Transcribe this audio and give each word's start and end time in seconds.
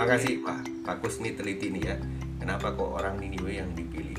makasih 0.00 0.40
Pak. 0.40 0.58
Pak 0.80 0.96
Kusni 1.04 1.36
teliti 1.36 1.68
nih 1.68 1.92
ya. 1.92 1.96
Kenapa 2.40 2.72
kok 2.72 2.88
orang 2.88 3.20
Niniwe 3.20 3.60
yang 3.60 3.68
dipilih? 3.76 4.16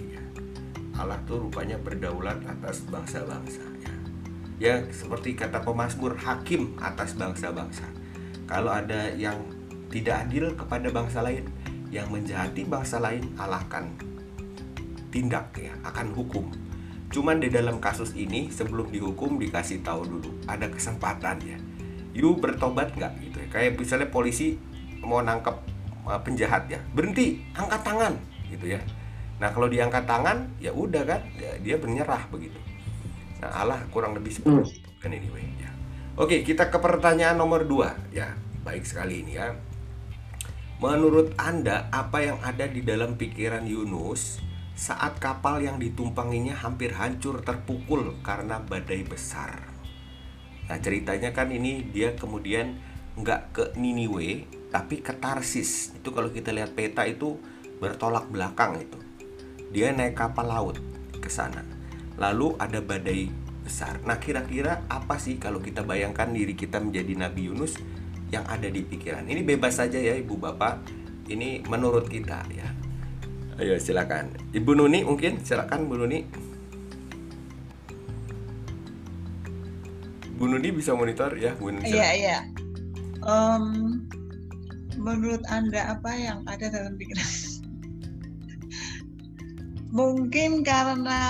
Allah 0.93 1.17
tuh 1.25 1.49
rupanya 1.49 1.81
berdaulat 1.81 2.37
atas 2.45 2.85
bangsa-bangsa 2.85 3.65
ya. 3.81 3.93
Ya 4.61 4.75
seperti 4.93 5.33
kata 5.33 5.65
pemazmur 5.65 6.13
hakim 6.21 6.77
atas 6.77 7.17
bangsa-bangsa. 7.17 7.89
Kalau 8.45 8.69
ada 8.69 9.09
yang 9.17 9.41
tidak 9.89 10.29
adil 10.29 10.53
kepada 10.53 10.93
bangsa 10.93 11.25
lain, 11.25 11.49
yang 11.89 12.05
menjahati 12.13 12.69
bangsa 12.69 13.01
lain, 13.01 13.33
Allah 13.41 13.65
akan 13.65 13.97
tindak 15.09 15.49
ya, 15.57 15.73
akan 15.81 16.13
hukum. 16.13 16.53
Cuman 17.09 17.41
di 17.41 17.49
dalam 17.49 17.81
kasus 17.81 18.13
ini 18.13 18.53
sebelum 18.53 18.93
dihukum 18.93 19.41
dikasih 19.41 19.81
tahu 19.81 20.05
dulu 20.05 20.29
ada 20.45 20.69
kesempatan 20.69 21.41
ya. 21.41 21.57
You 22.13 22.37
bertobat 22.37 22.93
nggak 22.93 23.17
gitu 23.25 23.37
ya. 23.41 23.47
Kayak 23.49 23.81
misalnya 23.81 24.13
polisi 24.13 24.61
mau 25.01 25.25
nangkep 25.25 25.70
penjahat 26.03 26.67
ya, 26.67 26.79
berhenti, 26.91 27.41
angkat 27.53 27.81
tangan 27.85 28.13
gitu 28.49 28.75
ya. 28.75 28.81
Nah 29.41 29.49
kalau 29.49 29.65
diangkat 29.65 30.05
tangan 30.05 30.45
ya 30.61 30.69
udah 30.73 31.03
kan, 31.05 31.21
ya, 31.37 31.57
dia 31.61 31.75
menyerah 31.77 32.25
begitu. 32.29 32.57
Nah 33.41 33.49
Allah 33.53 33.79
kurang 33.89 34.13
lebih 34.13 34.33
seperti 34.33 34.81
itu 34.81 34.89
kan 35.01 35.09
anyway 35.09 35.45
ya. 35.57 35.69
Oke 36.17 36.45
kita 36.45 36.69
ke 36.69 36.77
pertanyaan 36.77 37.37
nomor 37.37 37.65
dua 37.65 37.97
ya, 38.13 38.37
baik 38.61 38.85
sekali 38.85 39.25
ini 39.25 39.37
ya. 39.37 39.55
Menurut 40.81 41.37
Anda 41.37 41.93
apa 41.93 42.25
yang 42.25 42.41
ada 42.41 42.65
di 42.65 42.81
dalam 42.81 43.13
pikiran 43.13 43.69
Yunus 43.69 44.41
saat 44.73 45.21
kapal 45.21 45.61
yang 45.61 45.77
ditumpanginya 45.77 46.57
hampir 46.57 46.97
hancur 46.97 47.45
terpukul 47.45 48.17
karena 48.25 48.57
badai 48.57 49.05
besar? 49.05 49.69
Nah 50.65 50.77
ceritanya 50.81 51.37
kan 51.37 51.53
ini 51.53 51.85
dia 51.85 52.17
kemudian 52.17 52.81
nggak 53.19 53.41
ke 53.51 53.63
Niniwe 53.75 54.47
tapi 54.71 55.03
ke 55.03 55.11
Tarsis. 55.19 55.91
Itu 55.97 56.15
kalau 56.15 56.31
kita 56.31 56.55
lihat 56.55 56.71
peta 56.71 57.03
itu 57.03 57.35
bertolak 57.83 58.31
belakang 58.31 58.79
itu. 58.79 58.99
Dia 59.71 59.91
naik 59.91 60.15
kapal 60.15 60.47
laut 60.47 60.77
ke 61.19 61.27
sana. 61.27 61.63
Lalu 62.15 62.55
ada 62.59 62.79
badai 62.79 63.31
besar. 63.63 63.99
Nah, 64.03 64.19
kira-kira 64.19 64.83
apa 64.91 65.15
sih 65.15 65.37
kalau 65.37 65.63
kita 65.63 65.85
bayangkan 65.85 66.27
diri 66.31 66.57
kita 66.57 66.81
menjadi 66.81 67.13
Nabi 67.15 67.51
Yunus 67.51 67.79
yang 68.31 68.43
ada 68.47 68.67
di 68.67 68.83
pikiran? 68.83 69.27
Ini 69.27 69.41
bebas 69.43 69.79
saja 69.79 69.99
ya 69.99 70.15
Ibu 70.17 70.35
Bapak. 70.39 70.83
Ini 71.31 71.63
menurut 71.67 72.11
kita 72.11 72.43
ya. 72.51 72.67
Ayo 73.61 73.77
silakan. 73.77 74.33
Ibu 74.51 74.71
Nuni 74.75 75.05
mungkin 75.05 75.39
silakan 75.43 75.87
Bu 75.87 75.95
Nuni. 75.99 76.19
Bu 80.35 80.49
Nuni 80.49 80.69
bisa 80.73 80.97
monitor 80.97 81.37
ya, 81.37 81.53
Bu 81.53 81.69
Nuni. 81.69 81.85
Iya, 81.85 82.09
iya. 82.17 82.37
Um, 83.21 84.07
menurut 84.97 85.45
Anda 85.49 85.97
apa 85.97 86.11
yang 86.13 86.41
ada 86.49 86.69
dalam 86.73 86.97
pikiran? 86.97 87.25
Mungkin 89.97 90.63
karena 90.63 91.21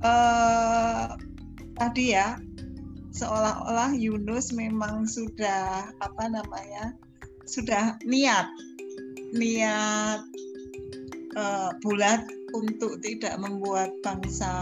uh, 0.00 1.18
tadi 1.76 2.14
ya 2.14 2.38
seolah-olah 3.12 3.92
Yunus 3.92 4.56
memang 4.56 5.04
sudah 5.04 5.92
apa 6.00 6.24
namanya 6.32 6.96
sudah 7.44 8.00
niat 8.06 8.48
niat 9.36 10.20
uh, 11.36 11.70
bulat 11.84 12.24
untuk 12.52 13.00
tidak 13.04 13.36
membuat 13.40 13.92
bangsa 14.04 14.52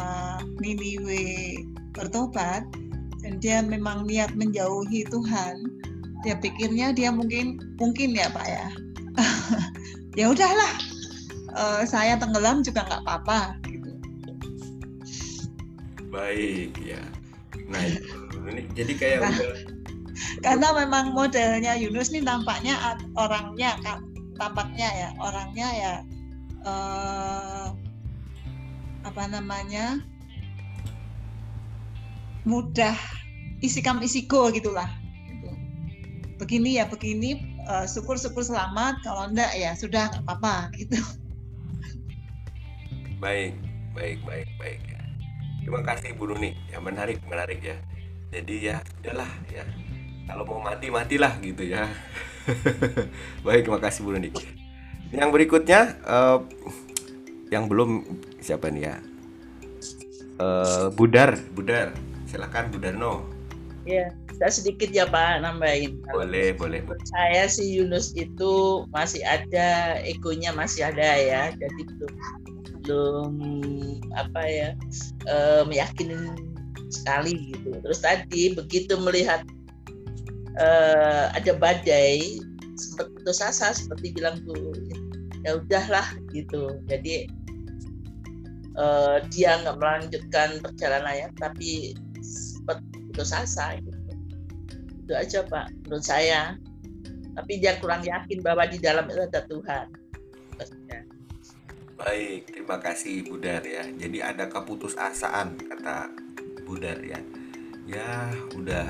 Niniwe 0.58 1.58
bertobat 1.94 2.66
dan 3.22 3.38
dia 3.42 3.62
memang 3.62 4.06
niat 4.06 4.34
menjauhi 4.34 5.06
Tuhan 5.10 5.56
dia 6.20 6.36
pikirnya 6.36 6.92
dia 6.92 7.08
mungkin 7.12 7.76
mungkin 7.80 8.16
ya 8.16 8.28
Pak 8.32 8.46
ya. 8.46 8.66
Ya 10.18 10.26
udahlah. 10.26 10.74
Uh, 11.54 11.82
saya 11.86 12.18
tenggelam 12.18 12.66
juga 12.66 12.82
nggak 12.82 13.06
apa-apa 13.06 13.54
gitu. 13.62 13.90
Baik 16.10 16.74
ya. 16.82 16.98
Nah 17.70 17.86
ini 18.50 18.66
jadi 18.74 18.92
kayak 18.98 19.18
nah, 19.22 19.30
udah 19.30 19.54
karena 20.44 20.68
memang 20.82 21.14
modelnya 21.14 21.78
Yunus 21.78 22.10
ini 22.10 22.26
tampaknya 22.26 22.98
orangnya 23.14 23.78
kan 23.86 24.02
tampaknya 24.34 24.88
ya 24.90 25.08
orangnya 25.22 25.68
ya 25.78 25.92
uh, 26.66 27.66
apa 29.06 29.22
namanya 29.30 30.02
mudah 32.42 32.98
isikam 33.62 34.02
isiko 34.02 34.50
gitulah. 34.50 34.90
gitu. 34.90 35.09
Begini 36.50 36.82
ya 36.82 36.84
begini 36.90 37.30
uh, 37.70 37.86
syukur 37.86 38.18
syukur 38.18 38.42
selamat. 38.42 39.06
Kalau 39.06 39.30
enggak 39.30 39.54
ya 39.54 39.70
sudah 39.78 40.10
nggak 40.10 40.26
apa-apa 40.26 40.74
gitu. 40.74 40.98
Baik 43.22 43.54
baik 43.94 44.18
baik 44.26 44.50
baik 44.58 44.82
ya. 44.82 44.98
Terima 45.62 45.78
kasih 45.86 46.10
Bu 46.18 46.26
Nuni 46.26 46.58
ya 46.66 46.82
menarik 46.82 47.22
menarik 47.30 47.62
ya. 47.62 47.78
Jadi 48.34 48.66
ya 48.66 48.82
udahlah 48.98 49.30
ya. 49.46 49.62
Kalau 50.26 50.42
mau 50.42 50.58
mati 50.58 50.90
matilah 50.90 51.38
gitu 51.38 51.70
ya. 51.70 51.86
Baik 53.46 53.70
terima 53.70 53.78
kasih 53.78 54.02
Bu 54.02 54.10
Nuni 54.10 54.34
yang 55.14 55.30
berikutnya 55.30 56.02
uh, 56.02 56.42
yang 57.54 57.70
belum 57.70 58.02
siapa 58.42 58.74
nih 58.74 58.90
ya? 58.90 58.94
Uh, 60.42 60.90
Budar 60.98 61.38
Budar. 61.54 61.94
Silakan 62.26 62.74
Budarno. 62.74 63.22
Ya 63.86 64.10
saya 64.40 64.52
sedikit 64.56 64.88
ya 64.88 65.04
Pak 65.04 65.44
nambahin 65.44 66.00
boleh 66.08 66.56
boleh 66.56 66.80
saya 67.04 67.44
si 67.44 67.76
Yunus 67.76 68.16
itu 68.16 68.84
masih 68.88 69.20
ada 69.28 70.00
egonya 70.00 70.50
masih 70.56 70.88
ada 70.88 71.04
ya 71.20 71.52
jadi 71.52 71.82
belum 71.84 72.14
belum 72.80 73.34
apa 74.16 74.42
ya 74.48 74.68
uh, 75.28 75.62
meyakinin 75.68 76.50
sekali 76.90 77.54
gitu. 77.54 77.70
Terus 77.80 78.00
tadi 78.02 78.52
begitu 78.52 78.98
melihat 78.98 79.46
uh, 80.58 81.30
ada 81.32 81.54
badai 81.54 82.42
sempat 82.74 83.12
putus 83.14 83.38
asa 83.38 83.76
seperti 83.76 84.16
bilang 84.16 84.42
tuh 84.42 84.74
ya 85.46 85.56
udahlah 85.62 86.06
gitu. 86.34 86.82
Jadi 86.90 87.30
uh, 88.74 89.22
dia 89.30 89.62
nggak 89.62 89.78
melanjutkan 89.78 90.58
perjalanannya 90.60 91.30
tapi 91.38 91.94
sempat 92.20 92.82
putus 93.08 93.30
asa 93.30 93.78
gitu. 93.78 93.99
Itu 95.10 95.18
aja 95.18 95.42
Pak 95.42 95.74
menurut 95.82 96.06
saya. 96.06 96.54
Tapi 97.34 97.58
dia 97.58 97.74
kurang 97.82 98.06
yakin 98.06 98.46
bahwa 98.46 98.62
di 98.70 98.78
dalam 98.78 99.10
itu 99.10 99.18
ada 99.18 99.42
Tuhan. 99.42 99.86
Baik, 101.98 102.46
terima 102.46 102.78
kasih 102.78 103.26
Budar 103.26 103.58
ya. 103.66 103.90
Jadi 103.90 104.22
ada 104.22 104.46
keputusasaan 104.46 105.58
kata 105.66 106.14
Budar 106.62 107.02
ya. 107.02 107.18
Ya, 107.90 108.30
udah 108.54 108.86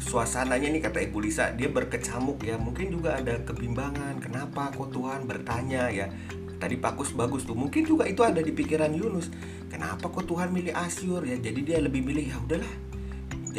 suasananya 0.00 0.72
nih 0.72 0.88
kata 0.88 1.04
Ibu 1.04 1.28
Lisa, 1.28 1.52
dia 1.52 1.68
berkecamuk 1.68 2.40
ya. 2.48 2.56
Mungkin 2.56 2.88
juga 2.88 3.20
ada 3.20 3.36
kebimbangan. 3.44 4.24
Kenapa 4.24 4.72
kok 4.72 4.88
Tuhan 4.88 5.28
bertanya 5.28 5.92
ya? 5.92 6.08
Tadi 6.56 6.80
Pakus 6.80 7.12
bagus 7.12 7.44
tuh. 7.44 7.52
Mungkin 7.52 7.84
juga 7.84 8.08
itu 8.08 8.24
ada 8.24 8.40
di 8.40 8.56
pikiran 8.56 8.88
Yunus. 8.96 9.28
Kenapa 9.68 10.08
kok 10.08 10.24
Tuhan 10.24 10.48
milih 10.48 10.72
Asyur 10.72 11.28
ya? 11.28 11.36
Jadi 11.36 11.60
dia 11.60 11.76
lebih 11.76 12.00
milih 12.08 12.24
ya 12.24 12.40
udahlah. 12.40 12.87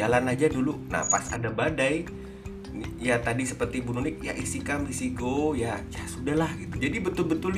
Jalan 0.00 0.32
aja 0.32 0.48
dulu. 0.48 0.80
Nah, 0.88 1.04
pas 1.04 1.28
ada 1.28 1.52
badai, 1.52 2.08
ya 2.96 3.20
tadi 3.20 3.44
seperti 3.44 3.84
Bu 3.84 3.92
Nunik 3.92 4.24
ya 4.24 4.32
isi 4.32 4.64
kam 4.64 4.88
isi 4.88 5.12
go 5.12 5.52
ya 5.52 5.76
ya 5.92 6.02
sudahlah 6.08 6.48
gitu. 6.56 6.80
Jadi 6.80 6.96
betul-betul 7.04 7.52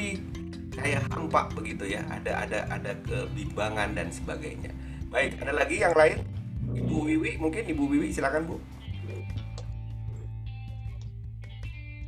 kayak 0.73 1.05
hampa 1.13 1.53
begitu 1.53 1.85
ya 1.85 2.01
ada 2.09 2.43
ada 2.49 2.59
ada 2.73 2.93
kebimbangan 3.05 3.93
dan 3.93 4.09
sebagainya 4.09 4.73
baik 5.13 5.37
ada 5.45 5.53
lagi 5.53 5.85
yang 5.85 5.93
lain 5.93 6.25
ibu 6.73 7.05
Wiwi 7.05 7.37
mungkin 7.37 7.69
ibu 7.69 7.85
Wiwi 7.85 8.09
silakan 8.09 8.49
bu 8.49 8.57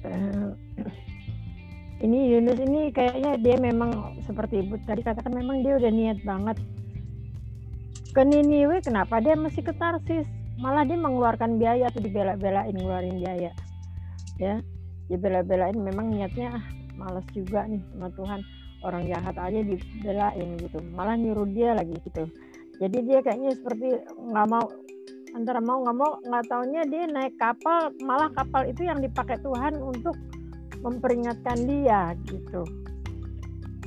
uh, 0.08 0.50
ini 2.00 2.32
Yunus 2.32 2.58
ini 2.64 2.88
kayaknya 2.90 3.36
dia 3.36 3.56
memang 3.60 4.16
seperti 4.24 4.64
ibu 4.64 4.80
tadi 4.88 5.04
katakan 5.04 5.36
memang 5.36 5.60
dia 5.60 5.76
udah 5.76 5.92
niat 5.92 6.18
banget 6.24 6.56
ke 8.14 8.22
Niniwe 8.22 8.78
kenapa 8.78 9.18
dia 9.18 9.34
masih 9.34 9.66
ke 9.66 9.74
Tarsis 9.74 10.30
malah 10.62 10.86
dia 10.86 10.94
mengeluarkan 10.94 11.58
biaya 11.58 11.90
tuh 11.90 11.98
dibela-belain 11.98 12.70
ngeluarin 12.70 13.18
biaya. 13.18 13.50
Ya 14.38 14.62
dibela-belain 15.10 15.74
memang 15.74 16.14
niatnya 16.14 16.62
ah 16.62 16.64
malas 16.94 17.26
juga 17.34 17.66
nih 17.66 17.82
sama 17.90 18.08
Tuhan. 18.14 18.40
Orang 18.86 19.02
jahat 19.10 19.34
aja 19.34 19.60
dibelain 19.66 20.48
gitu. 20.62 20.78
Malah 20.94 21.18
nyuruh 21.18 21.48
dia 21.50 21.74
lagi 21.74 21.98
gitu. 22.06 22.30
Jadi 22.78 22.98
dia 23.02 23.18
kayaknya 23.18 23.50
seperti 23.58 23.98
nggak 24.14 24.46
mau 24.46 24.66
antara 25.34 25.58
mau 25.58 25.82
nggak 25.82 25.96
mau 25.98 26.12
nggak 26.22 26.44
taunya 26.46 26.82
dia 26.86 27.10
naik 27.10 27.34
kapal 27.34 27.90
malah 28.06 28.30
kapal 28.30 28.62
itu 28.62 28.86
yang 28.86 29.02
dipakai 29.02 29.42
Tuhan 29.42 29.82
untuk 29.82 30.14
memperingatkan 30.86 31.66
dia 31.66 32.14
gitu. 32.30 32.62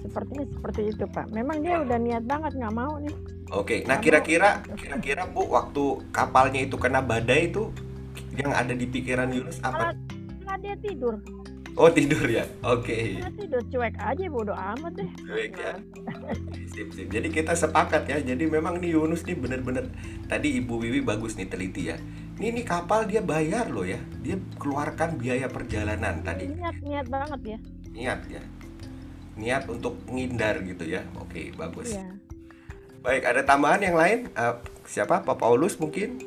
Sepertinya 0.04 0.44
seperti 0.52 0.92
itu 0.92 1.08
pak. 1.08 1.32
Memang 1.32 1.64
dia 1.64 1.80
udah 1.80 1.96
niat 1.96 2.28
banget 2.28 2.60
nggak 2.60 2.76
mau 2.76 3.00
nih 3.00 3.37
oke 3.52 3.88
nah 3.88 3.98
kira-kira 4.00 4.64
kira-kira 4.76 5.28
bu 5.28 5.48
waktu 5.52 6.04
kapalnya 6.12 6.64
itu 6.64 6.76
kena 6.76 7.04
badai 7.04 7.52
itu 7.52 7.72
yang 8.38 8.54
ada 8.54 8.74
di 8.78 8.86
pikiran 8.86 9.34
Yunus 9.34 9.58
apa? 9.66 9.98
Malah, 10.46 10.58
dia 10.62 10.78
tidur 10.78 11.18
Oh 11.78 11.94
tidur 11.94 12.26
ya, 12.26 12.42
oke. 12.66 13.22
Nah, 13.22 13.30
tidur 13.38 13.62
cuek 13.70 13.94
aja 14.02 14.26
bodo 14.34 14.50
amat 14.50 14.98
deh. 14.98 15.10
Baik 15.30 15.62
ya. 15.62 15.78
Sip, 16.74 16.90
sip. 16.90 17.06
Jadi 17.06 17.30
kita 17.30 17.54
sepakat 17.54 18.10
ya. 18.10 18.18
Jadi 18.18 18.50
memang 18.50 18.82
nih 18.82 18.98
Yunus 18.98 19.22
nih 19.30 19.38
bener-bener 19.38 19.86
tadi 20.26 20.58
Ibu 20.58 20.74
Wiwi 20.74 21.06
bagus 21.06 21.38
nih 21.38 21.46
teliti 21.46 21.94
ya. 21.94 22.02
Ini 22.42 22.50
nih 22.50 22.66
kapal 22.66 23.06
dia 23.06 23.22
bayar 23.22 23.70
loh 23.70 23.86
ya. 23.86 24.02
Dia 24.26 24.42
keluarkan 24.58 25.22
biaya 25.22 25.46
perjalanan 25.54 26.26
tadi. 26.26 26.50
Niat 26.50 26.82
niat 26.82 27.08
banget 27.14 27.42
ya. 27.46 27.58
Niat 27.94 28.22
ya. 28.26 28.42
Niat 29.38 29.70
untuk 29.70 30.02
ngindar 30.10 30.66
gitu 30.66 30.82
ya. 30.82 31.06
Oke, 31.22 31.54
bagus. 31.54 31.94
Iya. 31.94 32.07
Baik, 33.02 33.24
ada 33.24 33.42
tambahan 33.46 33.82
yang 33.82 33.96
lain? 33.96 34.20
Eh, 34.32 34.56
siapa? 34.86 35.22
Pak 35.22 35.38
Paulus 35.38 35.78
mungkin? 35.78 36.18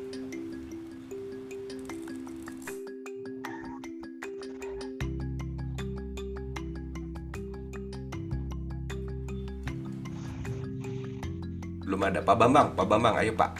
Belum 11.83 12.01
ada 12.07 12.23
Pak 12.23 12.35
Bambang. 12.39 12.67
Pak 12.75 12.87
Bambang, 12.87 13.15
ayo 13.19 13.35
Pak. 13.35 13.59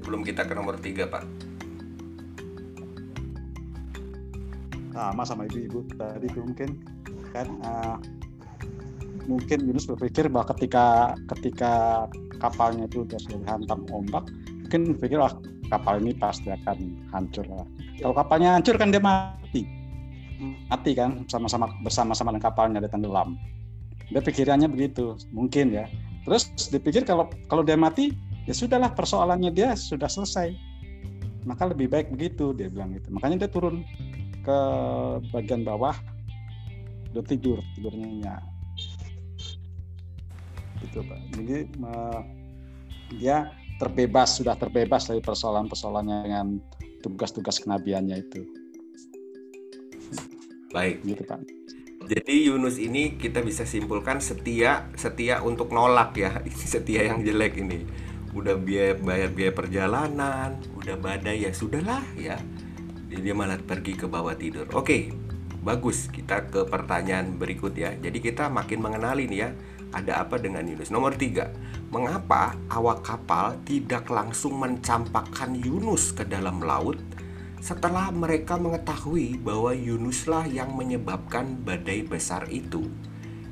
Sebelum 0.00 0.24
kita 0.24 0.48
ke 0.48 0.56
nomor 0.56 0.80
tiga 0.80 1.06
Pak. 1.06 1.50
sama 5.00 5.24
sama 5.24 5.42
ibu-ibu 5.48 5.80
tadi 5.96 6.28
itu 6.28 6.40
mungkin 6.44 6.76
kan 7.32 7.48
uh, 7.64 7.96
mungkin 9.24 9.64
Yunus 9.64 9.88
berpikir 9.88 10.28
bahwa 10.28 10.52
ketika 10.52 11.16
ketika 11.36 12.04
kapalnya 12.40 12.88
itu 12.88 13.04
sudah 13.04 13.20
dihantam 13.44 13.84
ombak 13.92 14.26
mungkin 14.64 14.96
berpikir 14.96 15.18
wah 15.18 15.34
kapal 15.70 16.02
ini 16.02 16.12
pasti 16.18 16.50
akan 16.50 17.10
hancur 17.14 17.46
lah. 17.46 17.66
Kalau 18.02 18.14
kapalnya 18.14 18.58
hancur 18.58 18.74
kan 18.74 18.90
dia 18.90 18.98
mati. 18.98 19.62
Mati 20.66 20.94
kan 20.98 21.22
sama-sama 21.30 21.70
bersama-sama 21.86 22.34
dengan 22.34 22.44
kapalnya 22.50 22.78
dia 22.82 22.90
tenggelam. 22.90 23.38
Dia 24.10 24.18
pikirannya 24.18 24.66
begitu 24.66 25.14
mungkin 25.30 25.70
ya. 25.70 25.86
Terus 26.26 26.50
dipikir 26.74 27.06
kalau 27.06 27.30
kalau 27.46 27.62
dia 27.62 27.78
mati 27.78 28.10
ya 28.50 28.54
sudahlah 28.54 28.90
persoalannya 28.94 29.54
dia 29.54 29.78
sudah 29.78 30.10
selesai. 30.10 30.50
Maka 31.46 31.70
lebih 31.70 31.88
baik 31.88 32.10
begitu 32.10 32.50
dia 32.52 32.66
bilang 32.66 32.94
gitu. 32.98 33.10
Makanya 33.14 33.46
dia 33.46 33.50
turun 33.50 33.86
ke 34.42 34.58
bagian 35.30 35.62
bawah 35.62 35.94
udah 37.10 37.24
tidur 37.26 37.58
tidurnya. 37.74 38.06
ya 38.22 38.49
gitu 40.86 41.04
pak 41.04 41.20
jadi 41.36 41.68
uh, 41.84 42.20
dia 43.16 43.52
terbebas 43.80 44.36
sudah 44.36 44.54
terbebas 44.56 45.08
dari 45.08 45.20
persoalan-persoalannya 45.24 46.16
dengan 46.24 46.46
tugas-tugas 47.00 47.58
kenabiannya 47.64 48.16
itu 48.20 48.44
Baik. 50.70 51.02
gitu 51.02 51.22
pak 51.26 51.42
Jadi 52.10 52.50
Yunus 52.50 52.82
ini 52.82 53.14
kita 53.14 53.38
bisa 53.38 53.62
simpulkan 53.62 54.18
setia 54.18 54.90
setia 54.98 55.46
untuk 55.46 55.70
nolak 55.70 56.10
ya. 56.18 56.42
Setia 56.72 57.06
yang 57.06 57.22
jelek 57.22 57.62
ini. 57.62 57.86
Udah 58.34 58.58
biaya 58.58 58.98
bayar 58.98 59.30
biaya 59.30 59.54
perjalanan, 59.54 60.58
udah 60.74 60.98
badai 60.98 61.46
ya 61.46 61.54
sudahlah 61.54 62.02
ya. 62.18 62.34
Jadi 63.10 63.20
dia 63.22 63.34
malah 63.34 63.62
pergi 63.62 63.94
ke 63.94 64.10
bawah 64.10 64.34
tidur. 64.34 64.66
Oke. 64.74 65.14
Bagus, 65.60 66.08
kita 66.08 66.48
ke 66.48 66.64
pertanyaan 66.64 67.36
berikut 67.36 67.76
ya. 67.78 67.92
Jadi 67.94 68.18
kita 68.18 68.48
makin 68.48 68.80
mengenali 68.80 69.28
nih 69.28 69.38
ya, 69.44 69.48
ada 69.90 70.22
apa 70.22 70.38
dengan 70.38 70.62
Yunus. 70.66 70.94
Nomor 70.94 71.18
tiga, 71.18 71.50
mengapa 71.90 72.54
awak 72.70 73.02
kapal 73.02 73.58
tidak 73.66 74.06
langsung 74.06 74.58
mencampakkan 74.58 75.54
Yunus 75.58 76.14
ke 76.14 76.22
dalam 76.22 76.62
laut 76.62 76.98
setelah 77.60 78.08
mereka 78.08 78.56
mengetahui 78.56 79.36
bahwa 79.36 79.76
Yunuslah 79.76 80.48
yang 80.48 80.72
menyebabkan 80.72 81.60
badai 81.60 82.08
besar 82.08 82.48
itu. 82.48 82.88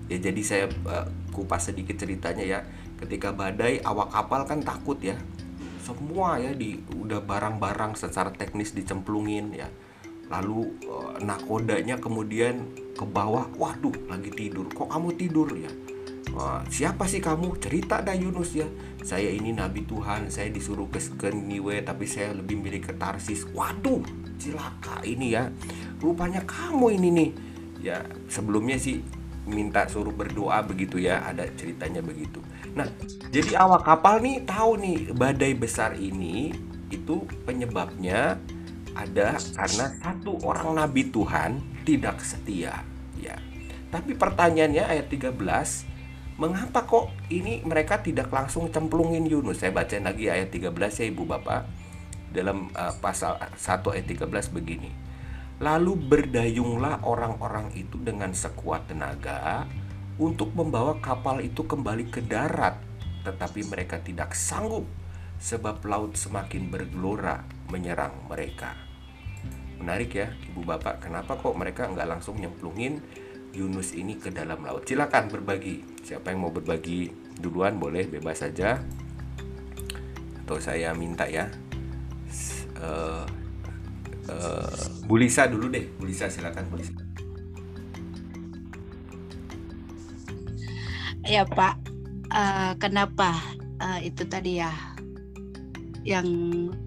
Ya 0.09 0.17
jadi 0.17 0.41
saya 0.41 0.67
uh, 0.89 1.05
kupas 1.37 1.69
sedikit 1.69 2.01
ceritanya 2.01 2.45
ya. 2.45 2.61
Ketika 2.99 3.37
badai 3.37 3.85
awak 3.85 4.11
kapal 4.11 4.49
kan 4.49 4.65
takut 4.65 4.97
ya. 5.05 5.15
Semua 5.85 6.41
ya 6.41 6.57
di 6.57 6.81
udah 6.97 7.21
barang-barang 7.21 8.01
secara 8.01 8.33
teknis 8.33 8.73
dicemplungin 8.73 9.53
ya. 9.53 9.69
Lalu 10.33 10.89
uh, 10.89 11.21
nakodanya 11.21 12.01
kemudian 12.01 12.73
ke 12.97 13.05
bawah, 13.05 13.49
waduh 13.61 13.95
lagi 14.09 14.33
tidur. 14.33 14.73
Kok 14.73 14.89
kamu 14.89 15.09
tidur 15.21 15.49
ya? 15.53 15.69
Wah, 16.35 16.63
siapa 16.69 17.09
sih 17.09 17.23
kamu? 17.23 17.57
Cerita 17.59 18.05
dah 18.05 18.15
Yunus 18.15 18.53
ya. 18.57 18.69
Saya 19.01 19.31
ini 19.33 19.55
nabi 19.55 19.87
Tuhan, 19.89 20.29
saya 20.29 20.53
disuruh 20.53 20.89
ke, 20.91 21.01
ke 21.17 21.29
Niwe 21.33 21.81
tapi 21.83 22.05
saya 22.05 22.37
lebih 22.37 22.61
milih 22.61 22.85
ke 22.85 22.93
Tarsis. 22.97 23.49
Waduh, 23.51 24.05
cilaka 24.37 25.01
ini 25.05 25.35
ya. 25.35 25.49
Rupanya 25.99 26.45
kamu 26.45 26.87
ini 27.01 27.09
nih. 27.11 27.31
Ya, 27.79 27.99
sebelumnya 28.27 28.77
sih 28.77 29.01
minta 29.49 29.89
suruh 29.89 30.13
berdoa 30.13 30.61
begitu 30.67 31.01
ya, 31.01 31.25
ada 31.25 31.49
ceritanya 31.57 32.05
begitu. 32.05 32.45
Nah, 32.77 32.85
jadi 33.33 33.57
awak 33.65 33.89
kapal 33.89 34.21
nih 34.21 34.45
tahu 34.45 34.77
nih 34.77 34.99
badai 35.17 35.57
besar 35.57 35.97
ini 35.97 36.53
itu 36.93 37.25
penyebabnya 37.49 38.37
ada 38.93 39.39
karena 39.39 39.87
satu 40.03 40.43
orang 40.43 40.77
nabi 40.77 41.09
Tuhan 41.09 41.63
tidak 41.87 42.21
setia 42.21 42.85
ya. 43.17 43.37
Tapi 43.89 44.13
pertanyaannya 44.13 44.85
ayat 44.85 45.07
13 45.09 45.98
Mengapa 46.39 46.87
kok 46.87 47.11
ini 47.35 47.67
mereka 47.67 47.99
tidak 47.99 48.31
langsung 48.31 48.71
cemplungin 48.71 49.27
Yunus? 49.27 49.59
Saya 49.59 49.75
bacain 49.75 50.07
lagi 50.07 50.31
ayat 50.31 50.55
13 50.55 50.71
ya 50.71 51.07
Ibu 51.11 51.27
Bapak. 51.27 51.67
Dalam 52.31 52.71
uh, 52.79 52.95
pasal 53.03 53.43
1 53.43 53.59
ayat 53.59 54.07
13 54.07 54.55
begini. 54.55 54.87
Lalu 55.59 55.99
berdayunglah 55.99 57.03
orang-orang 57.03 57.75
itu 57.75 57.99
dengan 57.99 58.31
sekuat 58.31 58.87
tenaga 58.87 59.67
untuk 60.15 60.55
membawa 60.55 61.03
kapal 61.03 61.43
itu 61.43 61.67
kembali 61.67 62.07
ke 62.07 62.23
darat. 62.23 62.79
Tetapi 63.27 63.67
mereka 63.67 63.99
tidak 63.99 64.39
sanggup 64.39 64.87
sebab 65.43 65.83
laut 65.91 66.15
semakin 66.15 66.71
bergelora 66.71 67.43
menyerang 67.67 68.15
mereka. 68.31 68.79
Menarik 69.83 70.15
ya 70.15 70.31
Ibu 70.55 70.63
Bapak, 70.63 71.03
kenapa 71.03 71.35
kok 71.35 71.59
mereka 71.59 71.91
nggak 71.91 72.07
langsung 72.07 72.39
nyemplungin 72.39 73.03
Yunus 73.57 73.97
ini 73.97 74.21
ke 74.21 74.29
dalam 74.29 74.65
laut. 74.65 74.85
Silakan 74.85 75.33
berbagi. 75.33 75.85
Siapa 76.05 76.33
yang 76.33 76.49
mau 76.49 76.53
berbagi 76.53 77.09
duluan 77.39 77.81
boleh 77.81 78.09
bebas 78.09 78.45
saja. 78.45 78.81
Atau 80.45 80.61
saya 80.61 80.93
minta 80.97 81.25
ya. 81.29 81.49
Uh, 82.79 83.25
uh, 84.31 84.83
Bulisa 85.09 85.49
dulu 85.49 85.73
deh. 85.73 85.89
Bulisa 85.97 86.29
silakan 86.29 86.69
Bulisa. 86.69 86.93
Ya 91.29 91.45
Pak, 91.45 91.77
uh, 92.33 92.73
kenapa 92.81 93.37
uh, 93.85 94.01
itu 94.01 94.25
tadi 94.25 94.65
ya 94.65 94.73
yang 96.01 96.25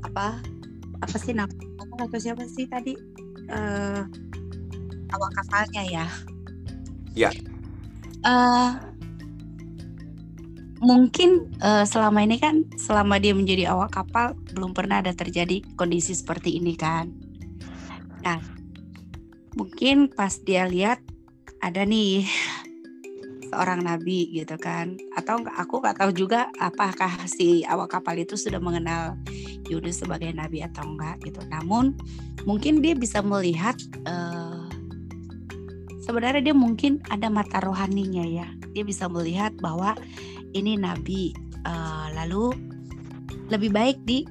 apa 0.01 0.41
apa 0.97 1.17
sih 1.21 1.37
nama 1.37 1.51
atau 2.01 2.17
siapa 2.17 2.41
sih 2.49 2.65
tadi 2.65 2.97
uh, 3.53 4.01
awak 5.13 5.31
kapalnya 5.37 5.85
ya? 5.85 6.05
Ya. 7.17 7.31
Uh, 8.21 8.77
mungkin 10.81 11.51
uh, 11.61 11.85
selama 11.85 12.25
ini 12.25 12.41
kan 12.41 12.65
selama 12.77 13.21
dia 13.21 13.37
menjadi 13.37 13.69
awak 13.69 13.93
kapal 13.93 14.33
belum 14.57 14.73
pernah 14.73 15.01
ada 15.01 15.13
terjadi 15.13 15.61
kondisi 15.77 16.17
seperti 16.17 16.57
ini 16.57 16.73
kan. 16.73 17.13
Nah, 18.21 18.41
mungkin 19.55 20.09
pas 20.09 20.41
dia 20.41 20.65
lihat 20.65 21.01
ada 21.61 21.85
nih 21.85 22.25
seorang 23.51 23.83
nabi 23.83 24.31
gitu 24.31 24.55
kan 24.55 24.95
atau 25.13 25.43
aku 25.43 25.83
nggak 25.83 25.99
tahu 25.99 26.11
juga 26.15 26.47
apakah 26.57 27.11
si 27.27 27.67
awak 27.67 27.99
kapal 27.99 28.15
itu 28.15 28.39
sudah 28.39 28.63
mengenal 28.63 29.19
Yunus 29.67 29.99
sebagai 29.99 30.31
nabi 30.31 30.63
atau 30.63 30.87
enggak 30.87 31.19
gitu 31.27 31.43
namun 31.51 31.93
mungkin 32.47 32.79
dia 32.79 32.95
bisa 32.95 33.19
melihat 33.19 33.75
uh, 34.07 34.40
sebenarnya 36.11 36.51
dia 36.51 36.55
mungkin 36.55 36.99
ada 37.07 37.31
mata 37.31 37.63
rohaninya 37.63 38.27
ya 38.27 38.51
dia 38.75 38.83
bisa 38.83 39.07
melihat 39.07 39.55
bahwa 39.63 39.95
ini 40.51 40.75
nabi 40.75 41.31
uh, 41.63 42.11
lalu 42.11 42.51
lebih 43.47 43.71
baik 43.71 44.03
di 44.03 44.27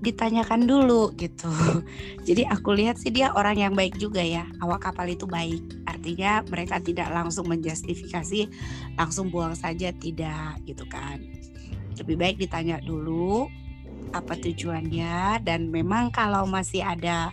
ditanyakan 0.00 0.64
dulu 0.64 1.12
gitu. 1.20 1.52
Jadi 2.28 2.48
aku 2.48 2.72
lihat 2.72 2.96
sih 2.96 3.12
dia 3.12 3.36
orang 3.36 3.60
yang 3.60 3.74
baik 3.76 4.00
juga 4.00 4.24
ya. 4.24 4.48
Awak 4.64 4.90
kapal 4.90 5.12
itu 5.12 5.28
baik. 5.28 5.60
Artinya 5.84 6.40
mereka 6.48 6.80
tidak 6.80 7.12
langsung 7.12 7.44
menjustifikasi, 7.52 8.48
langsung 8.96 9.28
buang 9.28 9.52
saja 9.52 9.92
tidak 9.92 10.56
gitu 10.64 10.88
kan. 10.88 11.20
Lebih 12.00 12.16
baik 12.16 12.36
ditanya 12.40 12.80
dulu 12.80 13.44
apa 14.16 14.40
tujuannya 14.40 15.44
dan 15.44 15.68
memang 15.68 16.08
kalau 16.10 16.48
masih 16.48 16.80
ada 16.80 17.30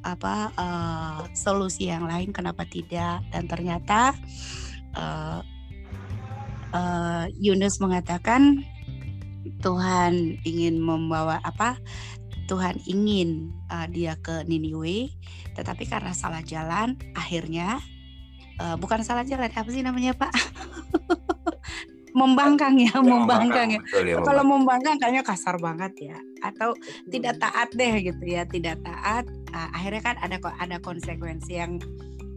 apa 0.00 0.52
uh, 0.56 1.20
solusi 1.36 1.92
yang 1.92 2.08
lain 2.08 2.32
kenapa 2.32 2.64
tidak 2.64 3.20
dan 3.32 3.44
ternyata 3.46 4.16
uh, 4.96 5.44
uh, 6.72 7.24
Yunus 7.36 7.78
mengatakan 7.78 8.64
Tuhan 9.60 10.40
ingin 10.44 10.80
membawa 10.80 11.40
apa 11.44 11.76
Tuhan 12.50 12.82
ingin 12.82 13.54
uh, 13.70 13.86
dia 13.86 14.18
ke 14.18 14.42
Niniwe, 14.42 15.14
tetapi 15.54 15.86
karena 15.86 16.10
salah 16.10 16.42
jalan, 16.42 16.98
akhirnya 17.14 17.78
uh, 18.58 18.74
bukan 18.74 19.06
salah 19.06 19.22
jalan, 19.22 19.46
apa 19.46 19.70
sih 19.70 19.86
namanya 19.86 20.18
Pak? 20.18 20.34
membangkang 22.20 22.74
ya, 22.74 22.90
ya 22.90 23.06
membangkang 23.06 23.78
ya. 23.78 23.80
ya 24.02 24.18
Kalau 24.18 24.42
membangkang 24.42 24.98
kayaknya 24.98 25.22
kasar 25.22 25.62
banget 25.62 26.10
ya, 26.10 26.18
atau 26.42 26.74
tidak 27.06 27.38
taat 27.38 27.70
deh 27.70 28.02
gitu 28.02 28.24
ya, 28.26 28.42
tidak 28.42 28.82
taat. 28.82 29.30
Uh, 29.50 29.68
akhirnya 29.74 30.02
kan 30.02 30.16
ada 30.22 30.38
ada 30.58 30.76
konsekuensi 30.78 31.58
yang 31.58 31.82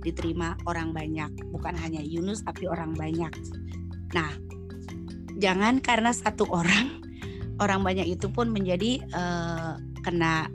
diterima 0.04 0.60
orang 0.68 0.92
banyak, 0.92 1.32
bukan 1.54 1.78
hanya 1.80 2.04
Yunus 2.04 2.44
tapi 2.44 2.68
orang 2.68 2.92
banyak. 2.98 3.32
Nah, 4.12 4.30
jangan 5.40 5.80
karena 5.80 6.12
satu 6.12 6.46
orang 6.52 7.00
orang 7.64 7.82
banyak 7.86 8.18
itu 8.18 8.28
pun 8.28 8.50
menjadi 8.50 9.00
uh, 9.14 9.80
kena 10.04 10.50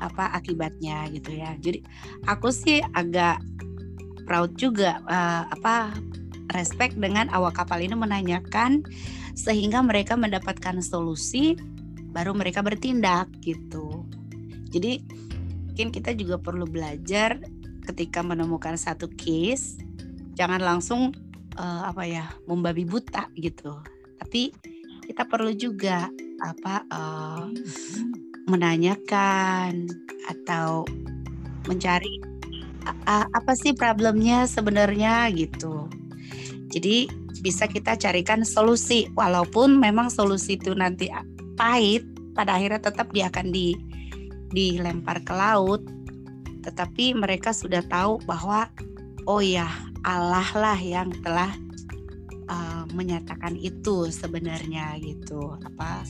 apa 0.00 0.32
akibatnya 0.36 1.08
gitu 1.12 1.36
ya. 1.36 1.56
Jadi 1.60 1.84
aku 2.28 2.52
sih 2.52 2.80
agak 2.96 3.40
proud 4.24 4.56
juga 4.56 5.00
uh, 5.08 5.44
apa 5.48 5.94
respect 6.56 6.98
dengan 6.98 7.30
awak 7.30 7.62
kapal 7.62 7.78
ini 7.78 7.94
menanyakan 7.94 8.82
sehingga 9.38 9.80
mereka 9.80 10.18
mendapatkan 10.18 10.82
solusi 10.82 11.54
baru 12.10 12.34
mereka 12.34 12.60
bertindak 12.60 13.30
gitu. 13.44 14.02
Jadi 14.70 15.02
mungkin 15.80 15.96
kita 15.96 16.12
juga 16.12 16.36
perlu 16.36 16.68
belajar 16.68 17.40
ketika 17.88 18.20
menemukan 18.20 18.76
satu 18.76 19.08
case 19.16 19.80
jangan 20.36 20.60
langsung 20.60 21.16
uh, 21.56 21.88
apa 21.88 22.04
ya 22.04 22.28
membabi 22.44 22.84
buta 22.84 23.32
gitu. 23.32 23.80
Tapi 24.20 24.52
kita 25.08 25.24
perlu 25.24 25.56
juga 25.56 26.12
apa 26.44 26.84
uh, 26.92 27.48
menanyakan 28.44 29.88
atau 30.28 30.84
mencari 31.64 32.20
uh, 32.84 33.24
apa 33.32 33.56
sih 33.56 33.72
problemnya 33.72 34.44
sebenarnya 34.44 35.32
gitu. 35.32 35.88
Jadi 36.68 37.08
bisa 37.40 37.64
kita 37.64 37.96
carikan 37.96 38.44
solusi 38.44 39.08
walaupun 39.16 39.80
memang 39.80 40.12
solusi 40.12 40.60
itu 40.60 40.76
nanti 40.76 41.08
pahit 41.56 42.04
pada 42.36 42.60
akhirnya 42.60 42.84
tetap 42.84 43.08
dia 43.16 43.32
akan 43.32 43.48
di 43.48 43.88
dilempar 44.50 45.22
ke 45.22 45.32
laut 45.32 45.82
tetapi 46.60 47.16
mereka 47.16 47.56
sudah 47.56 47.80
tahu 47.88 48.20
bahwa 48.28 48.68
oh 49.24 49.40
ya 49.40 49.68
Allah 50.04 50.48
lah 50.56 50.78
yang 50.80 51.12
telah 51.24 51.52
uh, 52.48 52.84
menyatakan 52.92 53.56
itu 53.56 54.08
sebenarnya 54.08 54.96
gitu 55.00 55.56
apa 55.60 56.04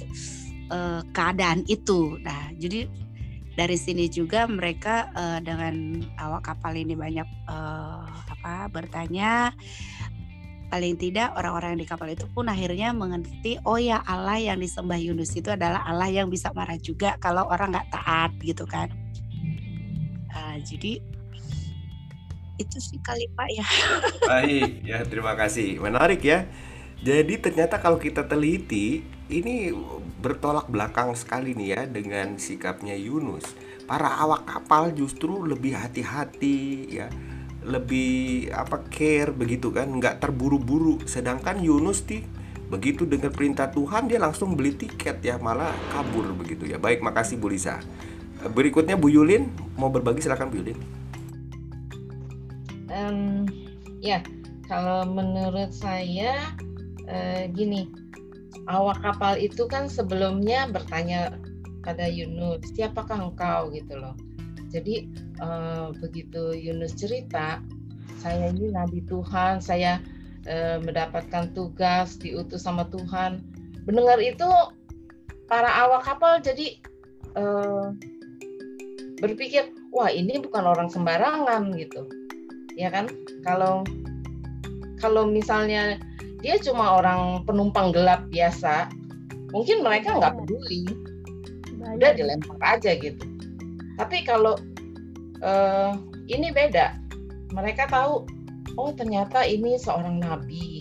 uh, 0.71 1.01
keadaan 1.11 1.67
itu. 1.67 2.19
Nah, 2.23 2.55
jadi 2.59 2.87
dari 3.59 3.77
sini 3.77 4.07
juga 4.07 4.47
mereka 4.47 5.11
uh, 5.13 5.39
dengan 5.43 6.01
awak 6.23 6.55
kapal 6.55 6.79
ini 6.79 6.95
banyak 6.95 7.27
uh, 7.51 8.07
apa 8.31 8.71
bertanya 8.71 9.53
paling 10.71 10.95
tidak 10.95 11.35
orang-orang 11.35 11.77
di 11.77 11.85
kapal 11.85 12.09
itu 12.09 12.25
pun 12.31 12.47
akhirnya 12.47 12.95
mengerti 12.95 13.59
oh 13.67 13.77
ya 13.77 14.01
Allah 14.07 14.39
yang 14.39 14.63
disembah 14.63 14.97
Yunus 14.97 15.35
itu 15.35 15.51
adalah 15.51 15.83
Allah 15.85 16.09
yang 16.09 16.31
bisa 16.31 16.55
marah 16.55 16.79
juga 16.79 17.19
kalau 17.19 17.45
orang 17.51 17.75
nggak 17.75 17.91
taat 17.91 18.31
gitu 18.41 18.65
kan 18.65 18.89
uh, 20.31 20.57
jadi 20.63 21.03
itu 22.61 22.77
sih 22.77 23.01
kali 23.01 23.25
Pak 23.33 23.49
ya. 23.57 23.67
Baik, 24.31 24.85
ya 24.85 25.01
terima 25.09 25.33
kasih. 25.33 25.81
Menarik 25.81 26.21
ya. 26.21 26.45
Jadi 27.01 27.41
ternyata 27.41 27.81
kalau 27.81 27.97
kita 27.97 28.29
teliti 28.29 29.01
ini 29.33 29.73
bertolak 30.21 30.69
belakang 30.69 31.17
sekali 31.17 31.57
nih 31.57 31.69
ya 31.73 31.83
dengan 31.89 32.37
sikapnya 32.37 32.93
Yunus. 32.93 33.49
Para 33.89 34.21
awak 34.21 34.45
kapal 34.45 34.93
justru 34.93 35.49
lebih 35.49 35.75
hati-hati 35.75 36.87
ya, 36.93 37.09
lebih 37.65 38.49
apa 38.53 38.85
care 38.89 39.33
begitu 39.33 39.73
kan, 39.75 39.89
nggak 39.89 40.21
terburu-buru. 40.23 41.01
Sedangkan 41.05 41.61
Yunus 41.61 42.05
nih 42.09 42.25
begitu 42.71 43.03
dengar 43.03 43.35
perintah 43.35 43.67
Tuhan 43.67 44.07
dia 44.07 44.23
langsung 44.23 44.55
beli 44.55 44.79
tiket 44.79 45.19
ya 45.27 45.37
malah 45.43 45.75
kabur 45.91 46.31
begitu 46.37 46.71
ya. 46.71 46.79
Baik, 46.79 47.03
makasih 47.03 47.37
Bu 47.37 47.51
Lisa. 47.51 47.83
Berikutnya 48.41 48.97
Bu 48.97 49.13
Yulin 49.13 49.51
mau 49.77 49.93
berbagi 49.93 50.25
silakan 50.25 50.49
Bu 50.49 50.65
Yulin 50.65 51.01
um, 52.91 53.47
ya 54.03 54.21
kalau 54.67 55.07
menurut 55.07 55.71
saya 55.75 56.55
uh, 57.07 57.45
gini 57.51 57.91
awak 58.67 59.03
kapal 59.03 59.39
itu 59.39 59.67
kan 59.71 59.87
sebelumnya 59.87 60.69
bertanya 60.71 61.39
pada 61.81 62.07
Yunus 62.07 62.61
siapakah 62.77 63.31
engkau 63.33 63.73
gitu 63.73 63.97
loh 63.97 64.15
jadi 64.71 65.05
uh, 65.43 65.91
begitu 65.99 66.55
Yunus 66.55 66.95
cerita 66.95 67.59
saya 68.23 68.55
ini 68.55 68.71
nabi 68.71 69.03
Tuhan 69.11 69.59
saya 69.59 69.99
uh, 70.47 70.79
mendapatkan 70.79 71.51
tugas 71.53 72.15
diutus 72.17 72.63
sama 72.65 72.87
Tuhan. 72.95 73.43
Mendengar 73.91 74.23
itu 74.23 74.47
para 75.51 75.67
awak 75.87 76.07
kapal 76.07 76.39
jadi 76.39 76.79
uh, 77.35 77.91
berpikir 79.19 79.75
wah 79.91 80.09
ini 80.09 80.39
bukan 80.39 80.65
orang 80.65 80.87
sembarangan 80.87 81.75
gitu. 81.75 82.07
Ya 82.79 82.95
kan? 82.95 83.11
Kalau 83.43 83.83
kalau 85.03 85.27
misalnya 85.27 85.99
dia 86.41 86.57
cuma 86.63 87.03
orang 87.03 87.43
penumpang 87.45 87.91
gelap 87.91 88.25
biasa 88.31 88.89
mungkin 89.51 89.83
mereka 89.83 90.15
nggak 90.15 90.35
iya. 90.37 90.39
peduli. 90.39 90.83
Udah 91.91 92.13
dilempar 92.15 92.61
aja 92.63 92.95
gitu 92.95 93.30
tapi 94.01 94.25
kalau 94.25 94.57
uh, 95.45 95.93
ini 96.33 96.49
beda. 96.49 96.97
Mereka 97.53 97.93
tahu 97.93 98.25
oh 98.81 98.91
ternyata 98.97 99.45
ini 99.45 99.77
seorang 99.77 100.25
nabi. 100.25 100.81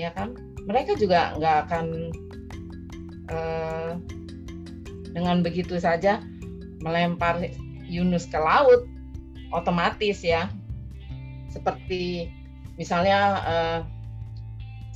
Ya 0.00 0.08
kan? 0.16 0.32
Mereka 0.64 0.96
juga 0.96 1.36
nggak 1.36 1.56
akan 1.68 1.86
uh, 3.28 3.92
dengan 5.12 5.44
begitu 5.44 5.76
saja 5.76 6.24
melempar 6.80 7.44
Yunus 7.84 8.24
ke 8.24 8.40
laut 8.40 8.88
otomatis 9.52 10.24
ya. 10.24 10.48
Seperti 11.52 12.32
misalnya 12.80 13.20
uh, 13.44 13.80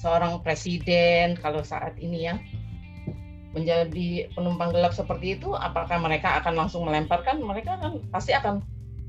seorang 0.00 0.40
presiden 0.40 1.36
kalau 1.36 1.60
saat 1.60 1.92
ini 2.00 2.24
ya 2.24 2.40
menjadi 3.54 4.28
penumpang 4.34 4.74
gelap 4.74 4.90
seperti 4.90 5.38
itu 5.38 5.54
apakah 5.54 5.96
mereka 6.02 6.42
akan 6.42 6.66
langsung 6.66 6.82
melemparkan 6.84 7.38
mereka 7.38 7.78
kan 7.78 8.02
pasti 8.10 8.34
akan 8.34 8.58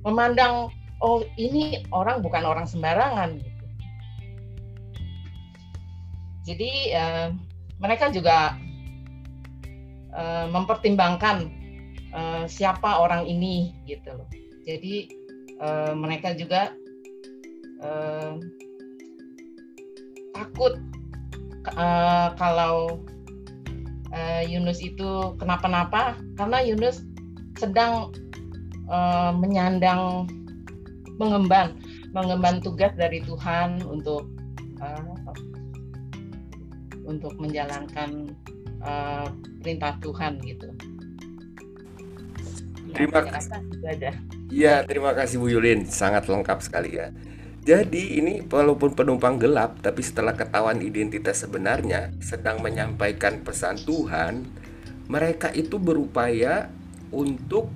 memandang 0.05 0.69
oh 1.01 1.25
ini 1.35 1.81
orang 1.89 2.21
bukan 2.21 2.45
orang 2.45 2.69
sembarangan 2.69 3.41
gitu. 3.41 3.65
jadi 6.45 6.71
uh, 6.93 7.27
mereka 7.81 8.13
juga 8.13 8.53
uh, 10.13 10.45
mempertimbangkan 10.53 11.49
uh, 12.13 12.45
siapa 12.45 13.01
orang 13.01 13.25
ini 13.25 13.73
gitu 13.89 14.13
loh 14.13 14.29
jadi 14.63 15.09
uh, 15.57 15.93
mereka 15.97 16.37
juga 16.37 16.69
uh, 17.81 18.37
takut 20.37 20.77
uh, 21.73 22.29
kalau 22.37 23.01
uh, 24.15 24.43
Yunus 24.47 24.79
itu 24.79 25.35
kenapa-napa 25.37 26.15
karena 26.39 26.63
Yunus 26.63 27.03
sedang 27.59 28.15
uh, 28.87 29.35
menyandang 29.35 30.25
mengemban 31.19 31.75
mengemban 32.15 32.63
tugas 32.63 32.95
dari 32.95 33.19
Tuhan 33.23 33.83
untuk 33.83 34.27
uh, 34.79 35.15
untuk 37.05 37.35
menjalankan 37.37 38.33
uh, 38.81 39.27
perintah 39.61 39.93
Tuhan 40.01 40.41
gitu. 40.41 40.71
Terima 42.95 43.27
kasih. 43.27 43.59
Iya, 44.47 44.87
terima 44.87 45.11
kasih 45.11 45.35
Bu 45.41 45.51
Yulin, 45.51 45.83
sangat 45.83 46.31
lengkap 46.31 46.63
sekali 46.63 46.95
ya. 46.95 47.11
Jadi 47.65 48.21
ini 48.21 48.45
walaupun 48.45 48.93
penumpang 48.93 49.41
gelap 49.41 49.81
tapi 49.81 50.05
setelah 50.05 50.37
ketahuan 50.37 50.85
identitas 50.85 51.41
sebenarnya 51.41 52.13
sedang 52.21 52.61
menyampaikan 52.61 53.41
pesan 53.41 53.81
Tuhan, 53.81 54.45
mereka 55.09 55.49
itu 55.49 55.81
berupaya 55.81 56.69
untuk 57.09 57.73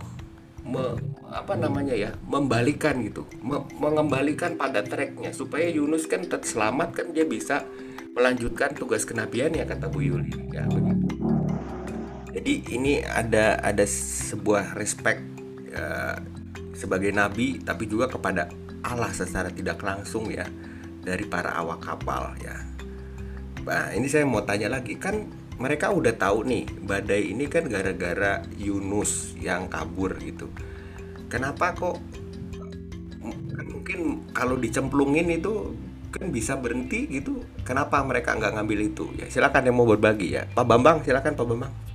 me, 0.61 0.93
apa 1.33 1.57
namanya 1.57 1.97
ya 1.97 2.13
membalikan 2.21 3.01
gitu, 3.01 3.25
me, 3.41 3.65
mengembalikan 3.81 4.61
pada 4.61 4.85
tracknya 4.85 5.33
supaya 5.33 5.65
Yunus 5.73 6.05
kan 6.05 6.21
tetap 6.21 6.45
selamat 6.45 6.93
kan 6.93 7.07
dia 7.09 7.25
bisa 7.25 7.65
melanjutkan 8.13 8.77
tugas 8.77 9.09
kenabian 9.09 9.57
ya 9.57 9.65
kata 9.65 9.89
Bu 9.89 10.05
Yuli 10.05 10.53
ya. 10.53 10.69
Jadi 12.29 12.77
ini 12.77 13.01
ada 13.01 13.57
ada 13.57 13.89
sebuah 13.89 14.77
respect 14.77 15.25
uh, 15.73 16.21
sebagai 16.77 17.09
nabi 17.09 17.57
tapi 17.57 17.89
juga 17.89 18.05
kepada 18.05 18.68
Allah 18.85 19.11
secara 19.11 19.51
tidak 19.51 19.81
langsung 19.83 20.31
ya 20.31 20.47
dari 21.03 21.25
para 21.27 21.55
awak 21.59 21.83
kapal 21.83 22.35
ya. 22.39 22.55
Nah, 23.63 23.93
ini 23.93 24.07
saya 24.09 24.25
mau 24.25 24.41
tanya 24.41 24.71
lagi 24.71 24.97
kan 24.97 25.29
mereka 25.59 25.91
udah 25.91 26.15
tahu 26.15 26.47
nih 26.47 26.65
badai 26.87 27.35
ini 27.35 27.45
kan 27.51 27.67
gara-gara 27.67 28.41
Yunus 28.55 29.35
yang 29.37 29.67
kabur 29.67 30.15
gitu. 30.23 30.47
Kenapa 31.27 31.75
kok 31.75 31.99
kan 33.53 33.65
mungkin 33.67 34.31
kalau 34.31 34.55
dicemplungin 34.55 35.27
itu 35.29 35.75
kan 36.09 36.31
bisa 36.33 36.57
berhenti 36.57 37.05
gitu. 37.11 37.43
Kenapa 37.67 38.01
mereka 38.01 38.33
nggak 38.33 38.57
ngambil 38.57 38.79
itu? 38.89 39.05
Ya 39.19 39.27
silakan 39.29 39.69
yang 39.69 39.75
mau 39.77 39.85
berbagi 39.85 40.33
ya. 40.33 40.47
Pak 40.49 40.65
Bambang 40.65 41.03
silakan 41.05 41.35
Pak 41.37 41.45
Bambang 41.45 41.88